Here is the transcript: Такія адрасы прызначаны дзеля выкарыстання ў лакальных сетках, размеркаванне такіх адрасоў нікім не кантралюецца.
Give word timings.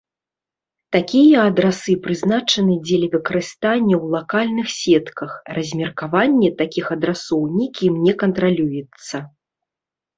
Такія 0.95 1.37
адрасы 1.49 1.93
прызначаны 2.05 2.73
дзеля 2.87 3.07
выкарыстання 3.17 3.95
ў 4.03 4.15
лакальных 4.17 4.67
сетках, 4.81 5.31
размеркаванне 5.61 6.49
такіх 6.67 6.85
адрасоў 6.99 7.41
нікім 7.63 7.93
не 8.09 8.13
кантралюецца. 8.27 9.27